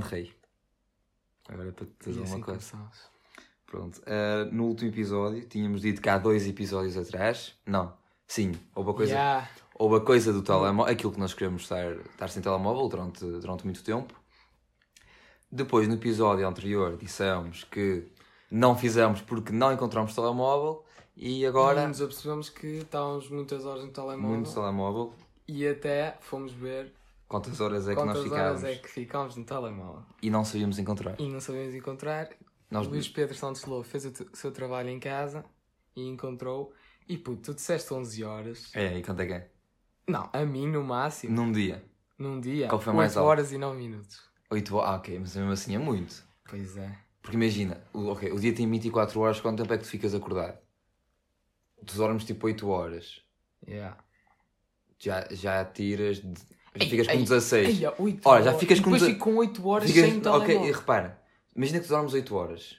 [0.00, 0.32] grande rei.
[1.48, 2.70] Agora é para te dizer E assim uma coisa.
[2.70, 2.98] começamos.
[3.66, 3.98] Pronto.
[4.02, 7.54] Uh, no último episódio, tínhamos dito que há dois episódios atrás.
[7.66, 7.92] Não.
[8.26, 9.50] Sim, houve a coisa, Yeah.
[9.74, 13.64] houve a coisa do telemóvel, aquilo que nós queremos estar, estar sem telemóvel durante, durante
[13.64, 14.14] muito tempo.
[15.50, 18.06] Depois, no episódio anterior, dissemos que
[18.50, 20.84] não fizemos porque não encontramos telemóvel
[21.16, 25.12] e agora E nos apercebemos que estávamos muitas horas no telemóvel muito telemóvel.
[25.46, 26.92] e até fomos ver
[27.34, 30.02] Quantas horas é que nós quantas ficávamos horas é que ficámos no telemóvel.
[30.22, 31.20] e não sabíamos encontrar.
[31.20, 32.28] E não sabíamos encontrar.
[32.70, 35.44] Nós O Luís Pedro Santos Lobo fez o seu trabalho em casa
[35.96, 36.72] e encontrou.
[37.08, 38.70] E puto, tu disseste 11 horas.
[38.72, 39.50] É, e quanto é que é?
[40.08, 41.84] Não, a mim no máximo, Num dia.
[42.16, 43.26] num dia, Qual foi 8 mais alto?
[43.28, 44.22] horas e 9 minutos.
[44.50, 44.90] 8 horas.
[44.90, 46.24] Ah, ok, mas mesmo assim é muito.
[46.48, 46.96] Pois é.
[47.20, 50.14] Porque imagina, o, ok, o dia tem 24 horas, quanto tempo é que tu ficas
[50.14, 50.56] acordado?
[51.84, 53.20] Tu dormes tipo 8 horas.
[53.66, 53.96] Yeah.
[54.98, 56.18] Já, já tiras.
[56.22, 57.80] de- já ficas com ei, 16.
[57.82, 60.56] Ei, 8 Ora, já ficas com depois fico com 8 horas Ficas- sem telemóvel.
[60.58, 61.18] ok, e repara,
[61.54, 62.76] imagina que tu dormes 8 horas.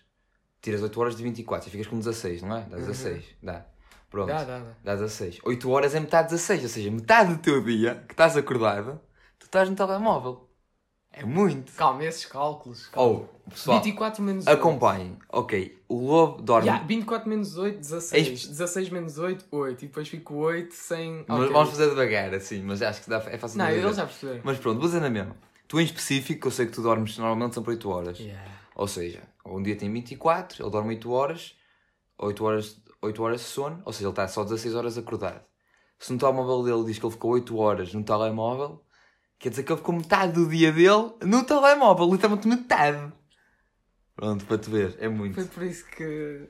[0.62, 2.62] Tiras 8 horas de 24, já ficas com 16, não é?
[2.70, 3.24] Dá 16.
[3.42, 3.66] Dá.
[4.10, 4.28] Pronto.
[4.28, 4.72] Dá, dá, dá.
[4.84, 5.40] Dá 16.
[5.44, 9.00] 8 horas é metade de 16, ou seja, metade do teu dia que estás acordado,
[9.38, 10.45] tu estás no telemóvel.
[11.18, 11.72] É muito.
[11.74, 12.88] Calma, esses cálculos.
[12.88, 13.26] calma.
[13.46, 14.54] Oh, pessoal, 24 menos 8.
[14.60, 15.18] acompanhem.
[15.32, 16.68] Ok, o lobo dorme.
[16.68, 18.28] Yeah, 24 menos 8, 16.
[18.28, 19.86] Eis- 16 menos 8, 8.
[19.86, 21.24] E depois fico 8 sem.
[21.28, 21.54] Mas Ok.
[21.54, 23.96] Vamos fazer devagar, assim, mas acho que dá, é fácil Não, de eles entender.
[23.98, 24.42] já perceberam.
[24.44, 25.36] Mas pronto, vou dizer na mesma.
[25.68, 28.20] Tu em específico, eu sei que tu dormes normalmente sempre 8 horas.
[28.20, 28.52] Yeah.
[28.76, 31.56] Ou seja, um dia tem 24, ele dorme 8 horas,
[32.20, 35.42] 8 horas, 8 horas de sono, ou seja, ele está só 16 horas acordado.
[35.98, 38.82] Se no telemóvel dele diz que ele ficou 8 horas no telemóvel,
[39.40, 43.12] quer dizer que ele ficou metade do dia dele no telemóvel, literalmente metade.
[44.16, 45.36] Pronto, para te ver, é muito.
[45.36, 46.48] Foi por isso que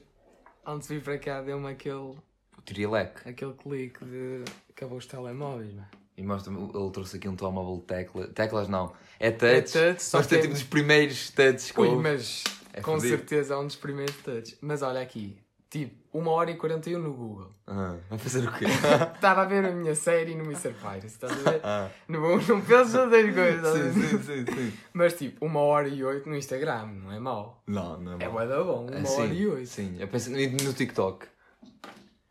[0.66, 3.28] antes de vir para cá deu-me aquele, O Tirileque.
[3.28, 5.88] aquele clique de acabou os telemóveis, mano.
[6.18, 8.28] E mostra-me, ele trouxe aqui um telemóvel de tecla.
[8.28, 9.74] Teclas não, é É touch.
[9.74, 13.18] touch, só Mas tem é- tipo dos primeiros touches que Ui, mas É com fodido.
[13.18, 14.58] certeza é um dos primeiros touch.
[14.62, 15.38] Mas olha aqui,
[15.70, 17.52] tipo, 1 hora e 41 no Google.
[17.68, 18.66] Ah, vai fazer o quê?
[19.16, 20.74] Estava a ver a minha série no Mr.
[20.74, 21.62] Pirates, estás a ver?
[21.64, 21.90] ah.
[22.08, 24.78] Não, não penso fazer coisas, a Sim, sim, sim, sim.
[24.94, 27.62] Mas tipo, 1 hora e 8 no Instagram, não é mau.
[27.68, 28.32] Não, não é É mau.
[28.38, 29.66] bué da bom, 1 Ah, hora e 8.
[29.68, 31.26] Sim, eu pensei no, TikTok.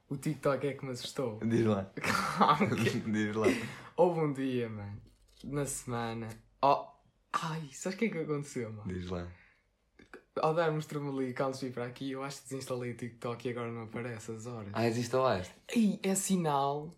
[0.08, 1.40] O TikTok é que me assustou.
[1.44, 1.90] Diz lá.
[1.96, 3.46] Que- Diz lá.
[3.96, 5.00] Houve um dia, mano,
[5.44, 6.28] na semana.
[6.62, 6.86] Oh,
[7.32, 8.92] ai, sabes o que é que aconteceu, mano?
[8.92, 9.26] Diz lá.
[10.40, 13.50] Ao darmos tremeli antes de vir para aqui, eu acho que desinstalei o TikTok e
[13.52, 14.70] agora não aparece as horas.
[14.72, 15.54] Ah, desinstalaste.
[15.74, 16.92] Ei, é sinal.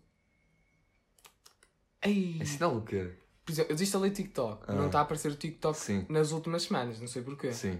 [2.01, 3.13] Ei, É sinal o quê?
[3.45, 4.73] por exemplo, eu desinstalei o TikTok, Ah.
[4.73, 6.05] não está a aparecer o TikTok Sim.
[6.09, 7.53] nas últimas semanas, não sei porquê.
[7.53, 7.79] Sim.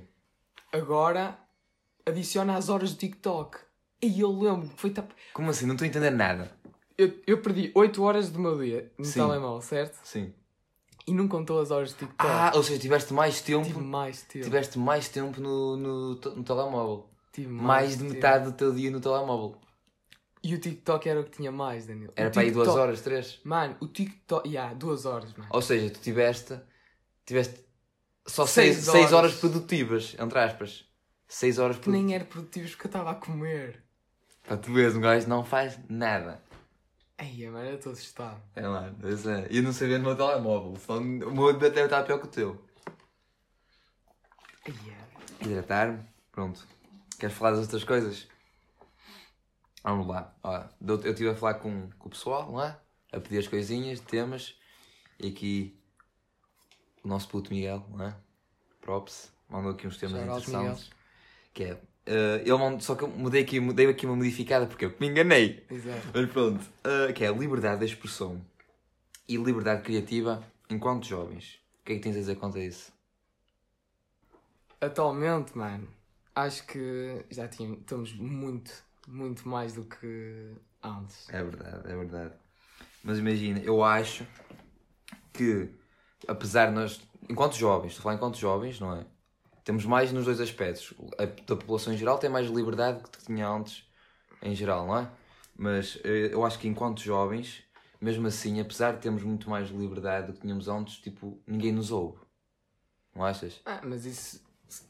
[0.71, 1.37] Agora
[2.05, 3.57] adiciona as horas do TikTok.
[4.01, 5.11] E eu lembro foi tap...
[5.33, 5.65] Como assim?
[5.65, 6.51] Não estou a entender nada.
[6.97, 9.19] eu, eu perdi 8 horas do meu dia no Sim.
[9.19, 9.99] telemóvel, certo?
[10.05, 10.33] Sim.
[11.07, 12.29] E não contou as horas do TikTok.
[12.29, 13.65] Ah, ou seja, tiveste mais tempo.
[13.65, 14.43] Tive mais tempo.
[14.45, 17.09] Tiveste mais tempo no, no, no telemóvel.
[17.31, 18.13] Tive Mais de tempo.
[18.13, 19.55] metade do teu dia no telemóvel.
[20.43, 22.11] E o TikTok era o que tinha mais, Daniel.
[22.15, 23.39] Era O para aí duas TikTok- horas, três.
[23.43, 24.47] Mano, o TikTok.
[24.49, 25.49] Yeah, duas horas, mano.
[25.53, 26.59] Ou seja, tu tiveste.
[27.25, 27.65] Tiveste
[28.25, 29.35] só Seis seis, seis horas horas.
[29.39, 30.85] produtivas, entre aspas.
[31.27, 32.21] Seis horas Que nem produtivas.
[32.21, 33.83] era produtivo porque eu estava a comer.
[34.45, 36.41] Para tu um gajo não faz nada.
[37.17, 38.41] Ai, mano, eu estou assustado.
[38.55, 39.47] É lá, pois é.
[39.49, 40.75] E eu não sabia no meu telemóvel.
[40.77, 42.63] Só, o meu deve estar pior que o teu.
[44.65, 45.45] Ai, é.
[45.45, 46.05] Hidratar-me.
[46.31, 46.67] Pronto.
[47.19, 48.27] Queres falar das outras coisas?
[49.83, 50.35] Vamos lá.
[50.43, 52.77] Ó, eu estive a falar com, com o pessoal, não é?
[53.11, 54.55] A pedir as coisinhas, temas.
[55.19, 55.81] E aqui
[57.03, 58.15] o nosso puto Miguel, não é?
[58.81, 59.31] Props.
[59.49, 60.91] Mandou aqui uns temas out, interessantes.
[61.53, 61.81] Que é.
[62.07, 65.07] Eh, ele mandou, só que eu mudei aqui, mudei aqui uma modificada porque eu me
[65.07, 65.63] enganei.
[65.69, 66.07] Exato.
[66.13, 66.65] Mas pronto.
[66.83, 68.41] eh, que é liberdade de expressão
[69.27, 71.59] e liberdade criativa enquanto jovens.
[71.81, 72.91] O que é que tens a dizer quanto a isso?
[74.79, 75.87] Atualmente, mano,
[76.35, 78.71] acho que já tínhamos, estamos muito,
[79.07, 80.51] muito mais do que
[80.83, 81.27] antes.
[81.29, 82.33] É verdade, é verdade.
[83.03, 84.25] Mas imagina, eu acho
[85.33, 85.69] que,
[86.27, 89.05] apesar de nós, enquanto jovens, estou a falar enquanto jovens, não é?
[89.67, 90.93] Temos mais nos dois aspectos.
[91.17, 93.83] A da população em geral tem mais liberdade que tinha antes,
[94.41, 95.11] em geral, não é?
[95.57, 97.63] Mas eh, eu acho que enquanto jovens,
[97.99, 101.91] mesmo assim, apesar de termos muito mais liberdade do que tínhamos antes, tipo, ninguém nos
[101.91, 102.17] ouve.
[103.13, 103.59] Não achas?
[103.65, 104.41] Ah, mas isso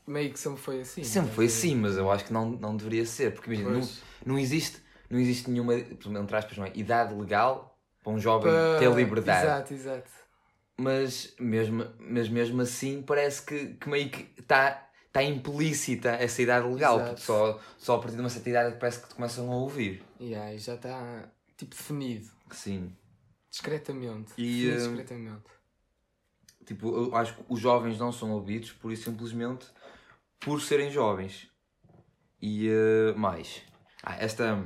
[0.05, 1.03] meio que sempre foi assim.
[1.03, 3.89] Sempre estás foi assim, mas eu acho que não, não deveria ser, porque imagina, não,
[4.27, 4.79] não existe,
[5.09, 9.47] não existe nenhuma, entre aspas, não é, idade legal para um jovem Pa- ter liberdade.
[9.47, 10.26] Exato, exato.
[10.79, 16.67] Mas mesmo, mas mesmo assim parece que, que meio que está tá implícita essa idade
[16.67, 17.09] legal, Exato.
[17.09, 19.55] porque só, só a partir de uma certa idade é parece que te começam a
[19.55, 20.03] ouvir.
[20.19, 21.27] E aí já está,
[21.57, 22.29] tipo, definido.
[22.51, 22.95] Sim.
[23.49, 24.33] Discretamente.
[24.37, 25.43] E, definido eh, discretamente.
[26.63, 29.65] tipo, eu acho que os jovens não são ouvidos por isso simplesmente
[30.39, 31.49] por serem jovens.
[32.39, 33.63] E eh, mais.
[34.03, 34.63] Ah, esta.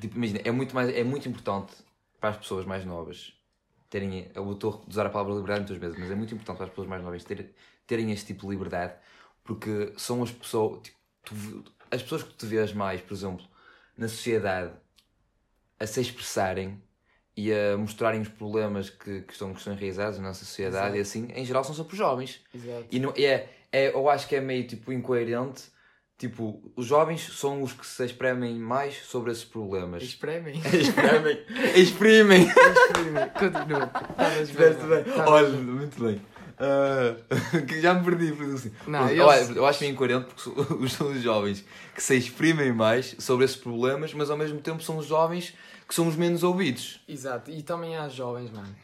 [0.00, 1.74] Tipo, imagina, é muito, mais, é muito importante
[2.18, 3.34] para as pessoas mais novas
[3.98, 4.28] terem.
[4.34, 6.70] Eu estou a usar a palavra liberdade muitas vezes, mas é muito importante para as
[6.70, 7.48] pessoas mais novas terem,
[7.86, 8.94] terem este tipo de liberdade
[9.44, 10.80] porque são as pessoas.
[10.82, 13.44] Tipo, tu- as pessoas que tu vês mais, por exemplo,
[13.96, 14.72] na sociedade
[15.78, 16.82] a se expressarem
[17.36, 20.96] e a mostrarem os problemas que, que, estão, que estão enraizados na nossa sociedade Exato.
[20.96, 22.40] e assim, em geral são sempre os jovens.
[22.54, 22.86] Exato.
[22.90, 25.72] E não, é, é, eu acho que é meio tipo incoerente.
[26.16, 30.00] Tipo, os jovens são os que se exprimem mais sobre esses problemas.
[30.02, 30.54] Espremem.
[30.72, 31.44] Exprimem.
[31.74, 32.46] Exprimem.
[33.30, 33.90] Continua.
[34.42, 34.98] Estiveste bem.
[35.00, 35.60] Estavas Olha, bem.
[35.62, 36.20] muito bem.
[37.66, 38.70] Que já me perdi, por assim.
[38.86, 42.16] Não, Pronto, eles- eu, acho- eu meio incoerente porque os, são os jovens que se
[42.16, 45.54] exprimem mais sobre esses problemas, mas ao mesmo tempo são os jovens
[45.88, 47.02] que são os menos ouvidos.
[47.08, 47.50] Exato.
[47.50, 48.74] E também há jovens, mano,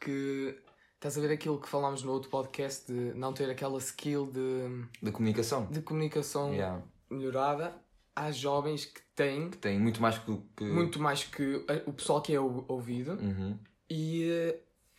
[0.00, 0.56] que.
[0.94, 4.84] Estás a ver aquilo que falámos no outro podcast de não ter aquela skill de,
[5.02, 5.66] Da comunicação.
[5.66, 6.80] de comunicação Yeah.
[7.10, 7.74] melhorada.
[8.14, 10.38] Há jovens que têm Tem muito mais que.
[10.56, 10.62] que...
[10.64, 13.58] muito mais que o pessoal que é ou- ouvido Uhum.
[13.90, 14.54] E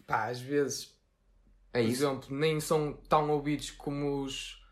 [0.06, 0.94] pá, às vezes,
[1.74, 2.03] É por isso.
[2.03, 4.63] exemplo, nem são tão ouvidos como os,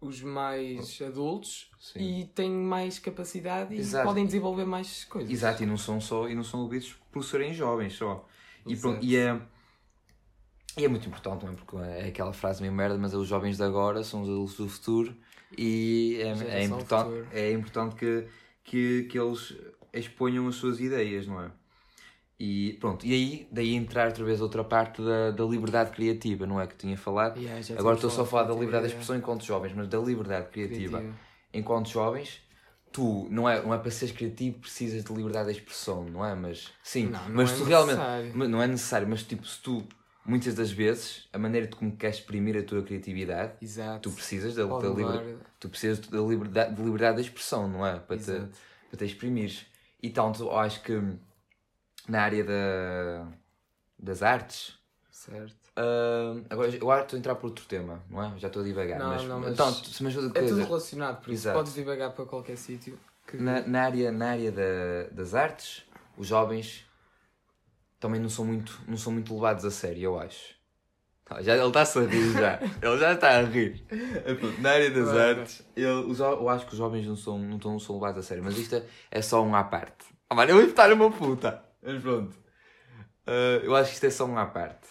[0.00, 2.20] os mais adultos Sim.
[2.20, 4.06] e têm mais capacidade e Exato.
[4.06, 5.30] podem desenvolver mais coisas.
[5.30, 8.26] Exato, e não são só e não são ouvidos por serem jovens só.
[8.66, 9.40] E, pronto, e, é,
[10.76, 11.52] e é muito importante, é?
[11.52, 14.56] Porque é aquela frase meio merda, mas é os jovens de agora são os adultos
[14.56, 15.16] do futuro
[15.56, 18.26] e é, é importante, é importante que,
[18.62, 19.56] que, que eles
[19.92, 21.50] exponham as suas ideias, não é?
[22.42, 26.58] E pronto, e aí daí entrar outra vez outra parte da, da liberdade criativa, não
[26.58, 26.66] é?
[26.66, 27.38] Que tinha falado.
[27.38, 29.02] Yeah, Agora estou só a falar da liberdade de criatividade.
[29.02, 31.18] expressão enquanto jovens, mas da liberdade criativa Criativa.
[31.52, 32.40] enquanto jovens,
[32.90, 36.34] tu não é, não é para seres criativo precisas de liberdade de expressão, não é?
[36.34, 38.32] Mas sim, Não, não mas é tu realmente necessário.
[38.34, 39.86] mas não é necessário, mas tipo, se tu
[40.24, 44.08] muitas das vezes a maneira de como queres exprimir a tua criatividade, Exato.
[44.08, 47.98] tu precisas da, da liber- tu precisas da liberdade, de liberdade de expressão, não é?
[47.98, 48.32] Para te,
[48.88, 49.66] para te exprimires.
[50.02, 50.98] E tanto acho que
[52.10, 53.26] na área da,
[53.98, 54.74] das artes,
[55.10, 55.54] Certo.
[55.76, 58.38] ah, agora eu acho que estou a entrar por outro tema, não é?
[58.38, 61.20] Já estou a divagar, Não, mas, não, mas tanto, se me ajuda É tudo relacionado,
[61.22, 61.58] por isso Exato.
[61.58, 62.98] podes divagar para qualquer sítio.
[63.26, 65.84] que- Na, na área, na área da- das artes,
[66.16, 66.84] os jovens
[68.00, 70.58] também não são muito, não são muito levados a sério, eu acho.
[71.26, 72.58] Ah, Já, ele está-se a rir já.
[72.82, 73.84] ele já está a rir.
[74.58, 77.70] Na área das Vai, artes, eu, eu acho que os jovens não são, não, tão,
[77.72, 80.06] não são levados a sério, mas isto é, é só um à parte.
[80.28, 81.62] Ah, mano, eu vou botar uma puta.
[81.82, 82.36] Mas pronto.
[83.26, 84.88] Ah, eu acho que isto é só um à parte.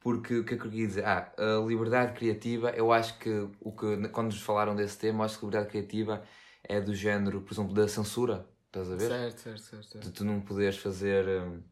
[0.00, 1.04] Porque o que é que eu queria dizer?
[1.04, 3.30] Ah, a liberdade criativa, eu acho que,
[3.60, 6.22] o que quando nos falaram desse tema, eu acho que a liberdade criativa
[6.62, 8.46] é do género, por exemplo, da censura.
[8.66, 9.08] Estás a ver?
[9.08, 9.86] Certo, certo, certo.
[9.92, 10.04] certo.
[10.04, 11.26] De tu não poderes fazer.
[11.26, 11.62] hum,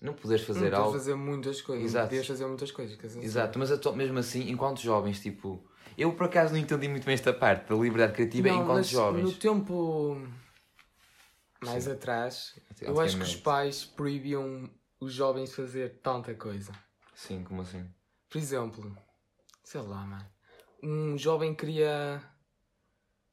[0.00, 0.90] Não poderes fazer não algo.
[0.90, 1.84] podes fazer muitas coisas.
[1.84, 2.02] Exato.
[2.02, 2.98] Não podias fazer muitas coisas.
[3.22, 5.64] Exato, mas atu- mesmo assim, enquanto jovens, tipo.
[5.96, 8.86] Eu por acaso não entendi muito bem esta parte da liberdade criativa Não, enquanto mas
[8.88, 9.22] jovens.
[9.24, 10.26] No tempo
[11.64, 11.92] mais Sim.
[11.92, 14.68] atrás, eu acho que os pais proibiam
[15.00, 16.72] os jovens de fazer tanta coisa.
[17.14, 17.88] Sim, como assim?
[18.28, 18.96] Por exemplo,
[19.64, 20.26] sei lá, mano.
[20.82, 22.22] Um jovem queria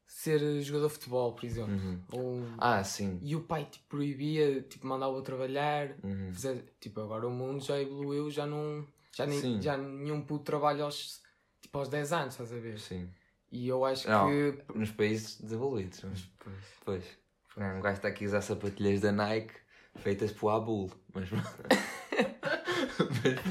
[0.05, 1.73] ser jogador de futebol, por exemplo.
[1.73, 2.01] Uhum.
[2.11, 2.43] Ou...
[2.57, 3.19] Ah, sim.
[3.21, 5.95] E o pai tipo, proibia, tipo, mandava-o trabalhar.
[6.03, 6.33] Uhum.
[6.33, 8.85] fazer- tipo, agora o mundo já evoluiu, já não.
[9.15, 9.61] Já, nem, Sim.
[9.61, 11.21] já nenhum puto trabalha aos,
[11.61, 12.79] tipo, aos 10 anos, estás a ver?
[12.79, 13.09] Sim.
[13.51, 14.27] E eu acho Não.
[14.29, 14.63] que.
[14.75, 16.01] Nos países desenvolvidos.
[16.03, 16.55] mas- Pois.
[16.85, 17.18] Pois.
[17.59, 19.53] Não, um gajo está aqui a usar sapatilhas da Nike
[19.97, 20.89] feitas por Abul.
[21.13, 21.29] Mas.
[21.31, 21.47] mas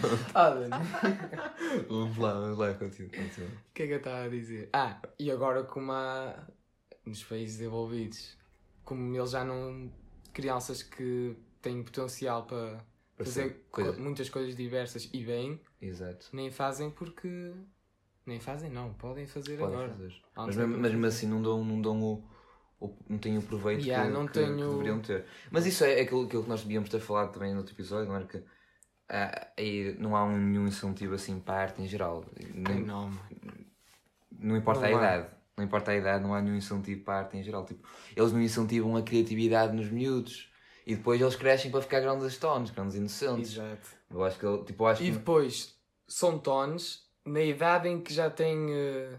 [0.01, 0.25] pronto.
[0.35, 0.71] Ah, Dani,
[1.89, 3.11] Vamos lá, vamos lá, continua.
[3.11, 3.49] continua.
[3.49, 4.71] o que é que eu estava a dizer?
[4.73, 6.35] Ah, e agora como há
[7.05, 8.37] nos países desenvolvidos,
[8.85, 9.91] como eles já não.
[10.33, 12.79] crianças que têm potencial para
[13.17, 13.63] Para fazer
[13.99, 16.29] muitas coisas diversas e bem, Exato.
[16.33, 17.53] nem fazem porque.
[18.25, 19.91] Nem fazem, não, podem fazer Podem agora.
[19.91, 20.15] fazer.
[20.37, 22.23] Mas mesmo, assim não dão, não dão o,
[22.81, 25.25] o- não têm o proveito Yeah, que, que- tenho- que deveriam ter.
[25.51, 28.17] Mas isso é aquilo, aquilo que nós devíamos ter falado também no outro episódio, não
[28.17, 28.43] era que
[29.09, 32.25] ah, aí não há um, nenhum incentivo assim para a arte em geral.
[32.55, 33.11] Nem- Não,
[34.39, 35.17] não importa Não a há.
[35.17, 35.35] idade.
[35.57, 37.65] Não importa a idade, não há nenhum incentivo para a arte em geral.
[37.65, 40.53] Tipo, eles não incentivam a criatividade nos miúdos.
[40.87, 43.53] E depois eles crescem para ficar grandes astones, grandes inocentes.
[43.55, 43.89] Exato.
[44.11, 45.13] Eu acho que tipo, eu acho E que...
[45.13, 48.73] depois são tones na idade em que já têm.
[48.73, 49.19] eh,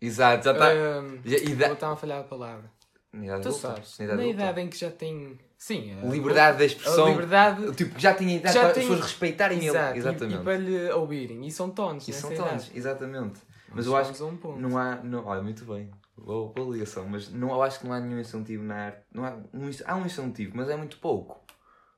[0.00, 0.72] Exato, já está.
[0.72, 2.70] eh, Já- ida- Vou estar a falhar a palavra.
[3.12, 3.98] Na idade Tu adulta, sabes.
[3.98, 4.60] na idade adulta.
[4.60, 5.38] em que já tem.
[5.56, 7.06] Sim, a Liberdade de expressão.
[7.06, 7.72] A liberdade.
[7.74, 9.94] Tipo, já tinha idade Já para tem- as pessoas respeitarem Exato, ele.
[9.96, 10.40] e- Exatamente.
[10.40, 11.46] E, para lhe ouvirem.
[11.46, 12.06] E são tones.
[12.08, 13.40] E são tones, exatamente.
[13.70, 14.60] Mas eu acho chegamos a um ponto.
[14.60, 17.92] Não há, não, olha, muito bem, boa, boa ligação, mas não, eu acho que não
[17.94, 19.00] há nenhum incentivo na arte.
[19.12, 21.40] Não há, um, inc- há um incentivo, mas é muito pouco.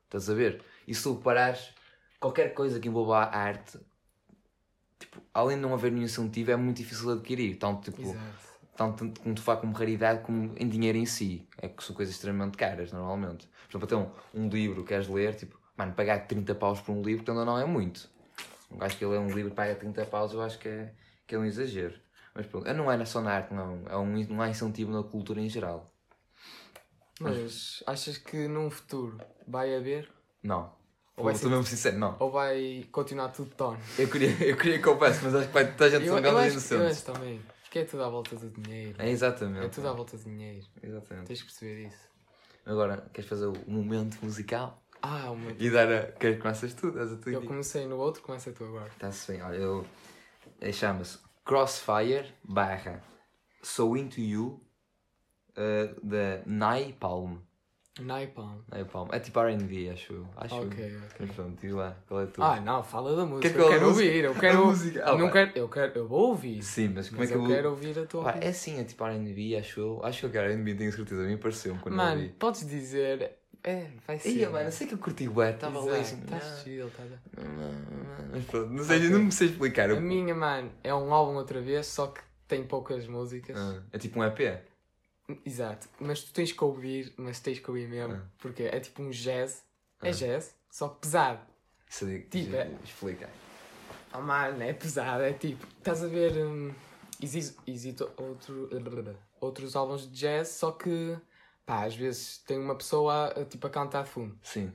[0.04, 0.62] Estás a ver?
[0.86, 1.70] E se tu parares,
[2.20, 3.78] qualquer coisa que envolva a arte,
[4.98, 7.56] tipo, além de não haver nenhum incentivo, é muito difícil de adquirir.
[7.56, 8.47] Tanto, tipo, Exato.
[8.78, 11.46] Tanto como tu faz como raridade como em dinheiro em si.
[11.60, 13.48] É que são coisas extremamente caras, normalmente.
[13.68, 13.96] Por exemplo, até
[14.38, 17.34] um, um livro que queres ler, tipo, mano, pagar 30 paus por um livro, então
[17.44, 18.08] não é muito.
[18.70, 20.92] Um gajo que lê um livro e paga 30 paus, eu acho que é,
[21.26, 21.98] que é um exagero.
[22.32, 23.82] Mas pronto, não é só na arte, não.
[23.88, 25.92] É um, não há incentivo na cultura em geral.
[27.18, 30.08] Mas achas que num futuro vai haver
[30.40, 30.72] Não.
[31.16, 32.14] Ou vai ser- mesmo sincero, não.
[32.20, 33.80] ou vai continuar tudo tone?
[33.98, 36.38] Eu queria, eu queria que houvesse, mas acho que vai toda a gente Eu, eu,
[36.38, 37.42] acho, eu acho também.
[37.68, 38.96] Porque é tudo à volta do dinheiro.
[38.98, 39.66] É exatamente.
[39.66, 40.66] É tudo à volta do dinheiro.
[40.82, 41.26] Exatamente.
[41.26, 42.08] Tens que perceber isso.
[42.64, 44.82] Agora, queres fazer o momento musical?
[45.02, 45.54] Ah, o meu.
[45.58, 46.12] E dar a.
[46.12, 46.90] Queres começas tu?
[46.90, 48.88] Dás a tua Eu comecei no outro, começa tu agora.
[48.88, 49.86] Está-se bem, olha, eu.
[50.62, 53.02] eh, Chama-se Crossfire barra
[53.62, 54.60] So Into You
[55.56, 57.38] uh, da Napalm.
[58.00, 58.60] Napalm.
[58.70, 59.08] Napalm.
[59.10, 60.26] É tipo RB, acho eu.
[60.36, 60.62] Acho eu.
[60.68, 61.08] Ok, ok.
[61.18, 62.40] Mas pronto, e lá, qual é tu?
[62.42, 63.50] Ah, não, fala da música.
[63.50, 64.66] Que é eu que quero a música- ouvir, eu a quero.
[64.66, 65.92] música- ah, eu, não quero, eu quero.
[65.98, 66.62] Eu vou ouvir.
[66.62, 67.48] Sim, mas como Mas é que eu eu.
[67.48, 70.00] quero ouvir a tua Pá, é sim, é tipo RB, acho eu.
[70.04, 71.22] Acho que eu quero RB, tenho certeza.
[71.22, 72.32] A mim pareceu-me quando eu Mano, ouvi.
[72.38, 73.32] podes dizer.
[73.64, 74.28] É, vai ser.
[74.30, 76.20] Ia, mano, eu sei que eu curti bué, estava ali assim.
[76.20, 77.18] Estás ah, chill, estás a-
[78.30, 79.08] Mas pronto, não sei, Ok.
[79.10, 79.90] não me sei explicar.
[79.90, 83.56] A Eu- minha, mano, é um álbum outra vez, só que tem poucas músicas.
[83.58, 84.60] Ah, é tipo um EP.
[85.44, 85.88] Exato.
[86.00, 88.14] Mas tu tens que ouvir, mas tens que ouvir mesmo.
[88.14, 88.22] Ah.
[88.38, 89.62] Porque é tipo um jazz.
[90.02, 90.12] É Ah.
[90.12, 91.40] jazz, só que pesado.
[91.88, 93.28] Isso aí, Tipo, é- explica.
[94.14, 95.22] Oh mano, é pesado.
[95.22, 96.32] É tipo, estás a ver.
[96.36, 96.72] Hum,
[97.20, 98.68] existe, existe outro,
[99.40, 101.16] outros álbuns de jazz, só que
[101.66, 104.38] pá, às vezes tem uma pessoa a, tipo, a cantar de fundo.
[104.42, 104.72] Sim,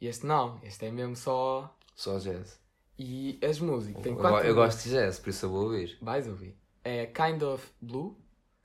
[0.00, 1.74] E este não, este é mesmo só.
[1.94, 2.60] só jazz.
[2.98, 4.02] E as músicas.
[4.02, 4.92] Tem eu, quatro eu gosto músicas.
[4.92, 5.98] de jazz, por isso eu vou ouvir.
[6.00, 6.56] Vais ouvir.
[6.84, 8.16] É Kind of Blue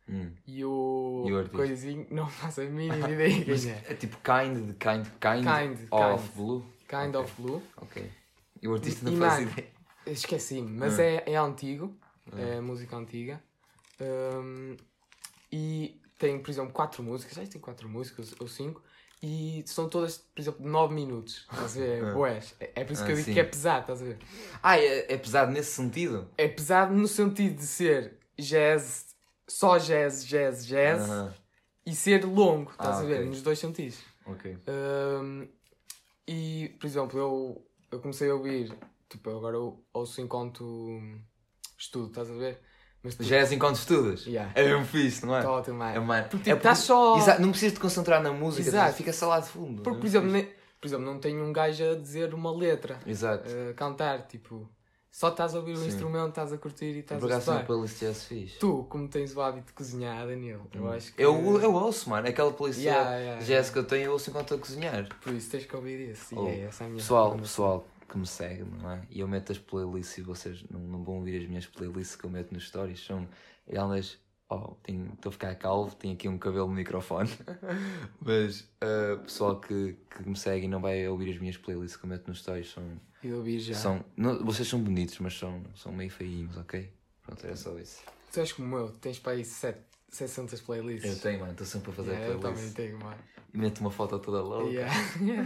[0.10, 0.32] Hum.
[0.48, 1.26] e o.
[1.28, 2.06] E o coisinho.
[2.12, 3.84] Não faço a mínima ideia quem é.
[3.90, 6.36] é tipo kind kind, kind, Kind, of kind.
[6.36, 6.66] blue.
[6.88, 7.20] Kind Ok.
[7.22, 7.64] of Blue.
[7.78, 8.12] Ok.
[8.62, 9.68] E o artista não e, faz ideia.
[10.06, 11.04] Esqueci-me, mas Ah.
[11.04, 11.96] é, é antigo,
[12.38, 13.42] é música antiga.
[14.00, 14.76] Hum,
[15.52, 18.82] e tem, por exemplo, quatro músicas, já tem quatro músicas ou cinco,
[19.24, 21.48] e são todas, por exemplo, de nove minutos.
[21.52, 22.04] Estás a ver?
[22.06, 22.14] Ah.
[22.14, 22.56] Boés.
[22.60, 23.34] É, é por isso que Ah, eu digo sim.
[23.34, 24.18] que é pesado, estás a ver?
[24.64, 26.28] Ah, é, é pesado nesse sentido?
[26.38, 29.11] É pesado no sentido de ser jazz,
[29.58, 31.34] só jazz, jazz, jazz, Aham.
[31.86, 33.18] e ser longo, estás Ah, a ver?
[33.20, 33.26] ok.
[33.30, 34.00] Nos dois sentidos.
[34.26, 34.58] Ok.
[34.68, 35.48] Hum,
[36.28, 38.74] e, por exemplo, eu, eu comecei a ouvir,
[39.10, 41.00] tipo, agora eu ouço enquanto
[41.78, 42.62] estudo, estás a ver?
[43.04, 44.28] Mas tipo, Jazz enquanto estudas?
[44.28, 44.52] Yeah.
[44.56, 45.42] É mesmo fixe, não é?
[45.42, 45.96] Tá ótimo, mano.
[45.96, 46.30] É, mano.
[46.30, 48.96] Porque, é tipo, estás só- Exato, não precisas de concentrar na música, Exato.
[48.96, 49.82] fica só lá de fundo.
[49.82, 53.50] Porque, É por exemplo, por exemplo, não tenho um gajo a dizer uma letra, Exato.
[53.70, 54.70] a cantar, tipo,
[55.12, 55.88] só estás a ouvir o Sim.
[55.88, 57.66] instrumento, estás a curtir e estás a tenho uma estudar.
[57.66, 58.60] playlist jazz fixe.
[58.60, 61.22] Tu, como tens o hábito de cozinhar, Danilo, eu acho que...
[61.22, 62.28] Eu, eu ouço, mano.
[62.28, 63.72] Aquela playlist Yeah, yeah, jazz yeah.
[63.74, 65.10] que eu tenho, eu ouço enquanto estou a cozinhar.
[65.22, 66.34] Por isso tens que ouvir isso.
[66.40, 69.02] Oh, E é essa a minha Pessoal, pessoal que me segue, não é?
[69.10, 72.26] E eu meto as playlists e vocês não, não vão ouvir as minhas playlists que
[72.26, 73.04] eu meto nos stories.
[73.06, 73.28] São
[73.68, 74.18] elas.
[74.54, 77.30] Oh, tenho- estou a ficar calvo, tenho aqui um cabelo no microfone.
[78.20, 82.06] Mas uh, pessoal que, que me segue e não vai ouvir as minhas playlists que
[82.06, 82.84] eu meto nos stories são.
[83.24, 83.76] E de ouvir já.
[83.76, 86.92] são não, vocês são bonitos, mas são, são meio feinhos, ok?
[87.24, 88.02] Pronto, era só isso.
[88.34, 89.80] Tu és como eu, tens para aí sete-
[90.10, 91.10] 600 playlists.
[91.10, 92.74] Eu tenho, mano, estou sempre a fazer Yeah, eu também playlists.
[92.74, 93.18] tenho, mano.
[93.54, 94.70] E meto uma foto toda louca.
[94.70, 94.94] Yeah.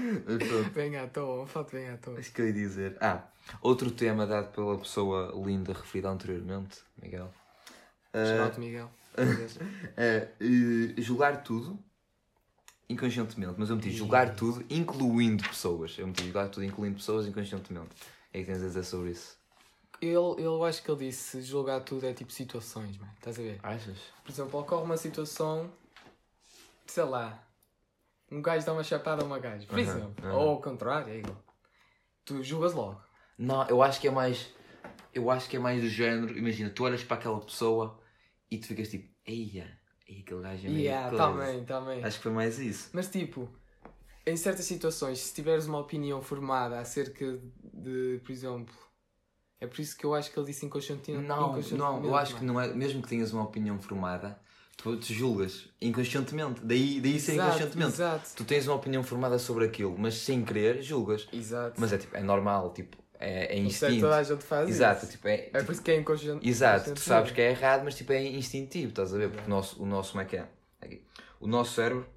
[0.74, 2.18] Vem à toa, uma foto vem à toa.
[2.20, 2.98] Acho que eu ia dizer.
[3.02, 3.28] Ah,
[3.62, 7.32] outro tema dado pela pessoa linda referida anteriormente, Miguel.
[8.16, 8.90] Chamado Miguel.
[9.98, 10.28] é
[10.98, 11.80] julgar tudo
[12.90, 15.98] inconscientemente, mas eu meti julgar tudo incluindo pessoas.
[15.98, 17.90] Eu meti julgar tudo incluindo pessoas inconscientemente.
[18.34, 19.38] É que tens a dizer sobre isso?
[20.02, 23.12] Ele, eu acho que ele disse julgar tudo é tipo situações, mano.
[23.16, 23.60] Estás a ver?
[23.64, 23.98] Achas?
[24.24, 25.72] Por exemplo, ocorre uma situação,
[26.86, 27.42] sei lá,
[28.32, 30.14] um gajo dá uma chapada a uma gaja, por exemplo.
[30.34, 31.42] Ou ao contrário, é igual.
[32.26, 33.00] Tu julgas logo.
[33.38, 34.54] Não, eu acho que é mais.
[35.14, 36.38] Eu acho que é mais do género.
[36.38, 37.98] Imagina, tu olhas para aquela pessoa
[38.50, 42.04] e tu ficas tipo, eia, eia, aquele gajo é meio Yeah, coisa." também, também.
[42.04, 42.90] Acho que foi mais isso.
[42.94, 43.50] Mas tipo,
[44.26, 47.40] em certas situações, se tiveres uma opinião formada acerca
[47.74, 48.74] de, por exemplo,
[49.60, 51.28] é por isso que eu acho que ele disse inconscientemente.
[51.28, 52.74] Não, inconscientemente, não, eu acho que não é.
[52.74, 54.40] Mesmo que tenhas uma opinião formada,
[54.78, 56.62] tu te julgas inconscientemente.
[56.64, 57.94] Daí, daí ser Exato, inconscientemente.
[57.94, 58.30] Exato.
[58.36, 61.28] Tu tens uma opinião formada sobre aquilo, mas sem querer julgas.
[61.32, 61.80] Exato.
[61.80, 64.02] Mas é tipo, é normal, tipo, é, é instinto.
[64.02, 65.12] toda a gente faz Exato, isso.
[65.14, 65.34] tipo, é.
[65.34, 66.48] É tipo, por isso que é inconsciente.
[66.48, 69.30] Exato, tu sabes que é errado, mas tipo, é instintivo, estás a ver?
[69.30, 70.48] Porque o nosso, o nosso, como é que é?
[70.82, 71.02] Aqui.
[71.40, 72.08] O nosso cérebro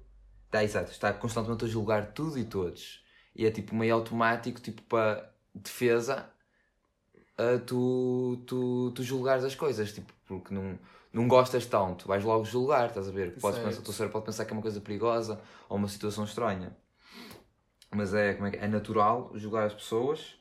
[0.45, 3.03] está, exato, está constantemente a julgar tudo e todos.
[3.35, 6.29] E é tipo meio automático, tipo, para defesa,
[7.37, 10.77] a tu, tu, tu julgares as coisas, tipo, porque não,
[11.13, 13.35] não gostas tanto, vais logo julgar, estás a ver?
[13.39, 13.67] Podes Certo.
[13.67, 16.75] pensar, o teu cérebro pode pensar que é uma coisa perigosa ou uma situação estranha.
[17.91, 18.65] Mas é, como é, que é?
[18.65, 20.38] é natural julgar as pessoas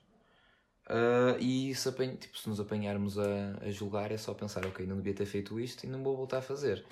[0.88, 3.24] Ah, e se, apanha, tipo, se nos apanharmos a,
[3.62, 6.38] a julgar, é só pensar, ok, não devia ter feito isto e não vou voltar
[6.38, 6.84] a fazer.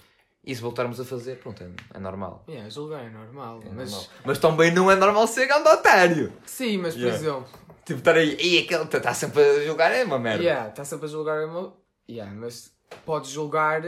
[0.44, 2.44] E se voltarmos a fazer, pronto, é, é normal.
[2.48, 3.62] Yeah, julgar é normal.
[3.64, 4.06] É mas, normal.
[4.24, 6.32] Mas também não é normal ser grande otário.
[6.44, 7.18] Sim, mas por Yeah.
[7.18, 7.48] exemplo,
[7.84, 10.42] Tipo, estar aí, e aquele está sempre a julgar é uma merda.
[10.42, 11.76] yeah, está sempre a julgar a mo-
[12.08, 12.72] yeah, mas
[13.04, 13.82] podes julgar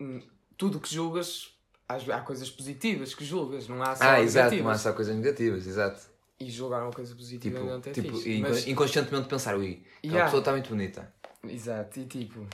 [0.00, 0.20] hum,
[0.56, 1.54] tudo o que julgas.
[1.88, 4.64] Há, há coisas positivas que julgas, não há só Ah, exato, negativas.
[4.64, 6.00] não há só coisas negativas, exato.
[6.40, 8.38] E julgar uma coisa positiva Tipo, não é tipo fixe.
[8.40, 10.24] Mas, inconscientemente pensar, ui, aquela Yeah.
[10.26, 11.12] pessoa está muito bonita.
[11.44, 12.46] Exato, e tipo,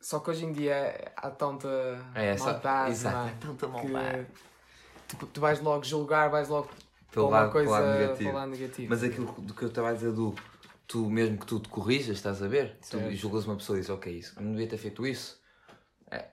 [0.00, 1.68] só que hoje em dia há tanta
[2.14, 3.30] É essa, maldade, exato, é?
[3.30, 4.26] é tanta que maldade.
[5.08, 6.68] tipo, tu vais logo julgar, vais logo
[7.12, 8.32] Pelo para uma lado, coisa lado negativo.
[8.32, 8.86] lado negativo.
[8.90, 10.34] Mas aquilo do que eu estava a dizer do
[10.86, 12.76] tu mesmo que tu te corrijas, estás a ver?
[12.80, 13.04] Certo.
[13.10, 15.38] Tu julgas uma pessoa e dizes, ok, isso, não devia ter feito isso.
[16.10, 16.24] É,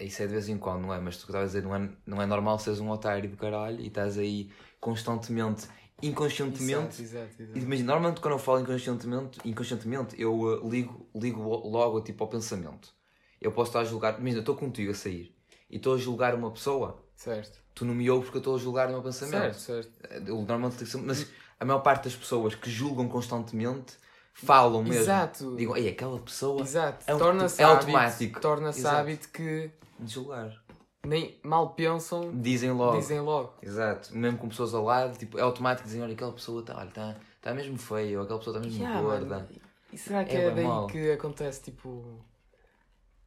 [0.00, 0.98] isso é de vez em quando, não é?
[1.00, 3.36] Mas tu que estavas a dizer, não é, não é normal seres um otário do
[3.36, 5.66] caralho e estás aí constantemente,
[6.02, 7.02] inconscientemente.
[7.02, 7.58] Exato, exato, exato.
[7.58, 12.92] Imagina, normalmente quando eu falo inconscientemente, inconscientemente eu uh, ligo, ligo logo tipo, ao pensamento.
[13.40, 15.34] Eu posso estar a julgar, imagina, eu estou contigo a sair
[15.70, 17.58] e estou a julgar uma pessoa, Certo.
[17.74, 19.54] tu não me ouves porque eu estou a julgar o meu pensamento.
[19.54, 20.28] Certo, certo.
[20.28, 21.26] Eu normalmente mas
[21.58, 23.94] a maior parte das pessoas que julgam constantemente
[24.32, 25.00] falam mesmo.
[25.02, 25.56] Exato.
[25.56, 27.04] Digam, ei, aquela pessoa Exato.
[27.06, 28.40] É um- torna-se é hábito, automático.
[28.40, 30.61] Torna-se hábito que de julgar.
[31.04, 32.96] Nem mal pensam, Dizem logo.
[32.98, 33.54] dizem logo.
[33.62, 34.14] Exato.
[34.16, 37.54] Mesmo com pessoas ao lado, tipo, é automático dizem, olha, aquela pessoa está tá, tá
[37.54, 39.26] mesmo feia, ou aquela pessoa está mesmo Yeah, gorda.
[39.26, 39.48] mano,
[39.92, 40.86] E será que É é, daí mau.
[40.86, 42.20] que acontece tipo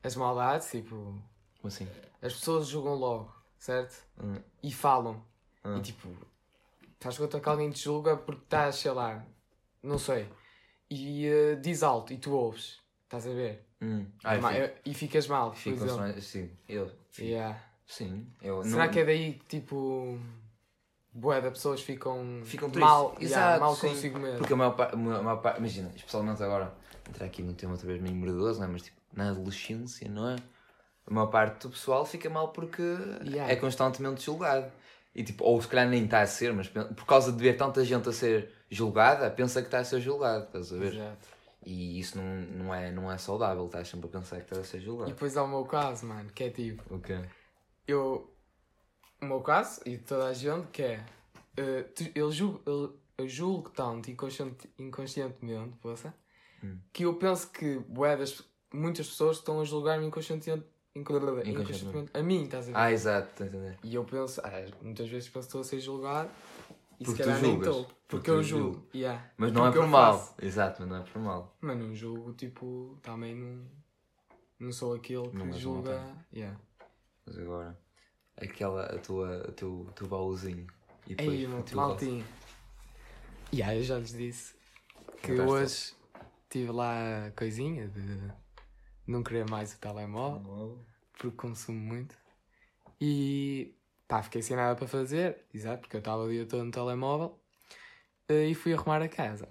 [0.03, 0.69] as maldades?
[0.71, 1.87] Tipo, Como assim?
[2.21, 4.03] as pessoas julgam logo, certo?
[4.23, 4.35] Hum.
[4.63, 5.21] E falam.
[5.63, 5.77] Hum.
[5.77, 6.07] E tipo,
[6.93, 9.25] estás contra que alguém te julga porque estás, sei lá,
[9.83, 10.29] não sei.
[10.89, 12.79] E eh, diz alto e tu ouves.
[13.17, 13.65] Estás a ver?
[13.81, 14.05] Hum.
[14.23, 16.21] Ah, eu Ma- eu- e ficas mal, por exemplo.
[16.21, 16.91] Sim, eu.
[17.11, 17.27] fico.
[17.27, 17.57] Yeah.
[17.85, 18.27] Sim.
[18.41, 20.19] Eu, Será não- que é daí que tipo.
[21.13, 23.87] Boé da pessoas ficam, Ficam mal, yeah, Exato, mal sim.
[23.87, 24.37] consigo mesmo.
[24.39, 26.73] Porque a maior, pa- a maior parte, imagina, especialmente agora,
[27.07, 28.71] entrar aqui num tema outra vez meio mordoso, não é?
[28.71, 30.35] Mas tipo, na adolescência, não é?
[31.07, 32.81] A maior parte do pessoal fica mal porque
[33.23, 33.49] Yeah.
[33.49, 34.69] é constantemente julgado.
[35.15, 37.85] E tipo, ou se calhar nem está a ser, mas por causa de ver tanta
[37.85, 40.95] gente a ser julgada, pensa que está a ser julgado, estás a ver?
[40.95, 41.34] Exato.
[41.65, 42.23] E isso não,
[42.65, 45.11] não, é, não é saudável, estás sempre a pensar que estás a ser E julgado.
[45.11, 46.83] depois há o meu caso, mano, que é tipo.
[46.93, 47.19] O quê?
[47.87, 48.31] eu
[49.21, 51.05] o meu caso e de toda a gente que é
[51.57, 56.13] eh, tu- eu julgo eu, eu julgo tanto inconsciente, inconscientemente poça,
[56.63, 56.77] Hum.
[56.93, 62.11] que eu penso que bué das- muitas pessoas estão a julgar-me inconscientemente, inconscientemente, Inconscientemente.
[62.13, 63.77] a mim estás a ver Ah, exato, estás a entender?
[63.83, 64.51] e eu penso ah,
[64.81, 66.29] muitas vezes penso que estou a ser julgado
[66.99, 68.89] e Porque se tu calhar nem estou porque, Porque eu julgo julgas.
[68.95, 69.31] yeah.
[69.37, 70.17] Mas não Porque é por mal.
[70.19, 70.35] faço.
[70.41, 71.57] Exato, mas não é por mal.
[71.61, 73.65] mas não julgo tipo também não
[74.59, 76.17] não sou aquele que Não julga otário.
[76.33, 76.59] yeah.
[77.25, 77.77] Mas agora,
[78.37, 80.67] aquela, a tua, o teu, teu baúzinho.
[81.07, 82.25] E depois Ei, meu, teu maltinho.
[83.53, 84.55] Yeah, eu já lhes disse
[85.21, 85.93] que Contaste hoje
[86.49, 88.31] tive lá a coisinha de
[89.07, 90.79] não querer mais o telemóvel,
[91.17, 92.15] porque consumo muito.
[93.01, 93.73] E
[94.07, 97.39] pá, fiquei sem nada para fazer, exato, porque eu estava o dia todo no telemóvel
[98.29, 99.47] eh, e fui arrumar a casa.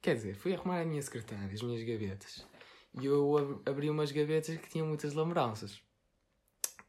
[0.00, 2.46] Quer dizer, fui arrumar a minha secretária, as minhas gavetas.
[2.94, 5.82] E eu ab- abri umas gavetas que tinham muitas lembranças.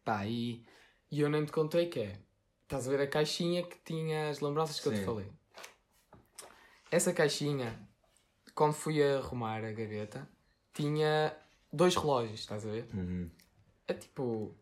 [0.06, 0.64] Pá, e,
[1.12, 2.20] e eu nem te contei que é.
[2.64, 5.06] Estás a ver a caixinha que tinha as lembranças que eu te Sim.
[5.06, 5.32] falei.
[6.92, 7.78] Essa caixinha,
[8.56, 10.28] quando fui arrumar a gaveta,
[10.74, 11.36] tinha
[11.72, 12.88] dois relógios, estás a ver?
[12.94, 13.30] Uhum,
[13.88, 14.56] É tipo